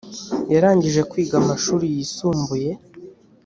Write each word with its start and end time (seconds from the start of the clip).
yarangije 0.53 1.01
kwiga 1.09 1.35
amashuri 1.41 1.85
yisumbuye 1.95 2.71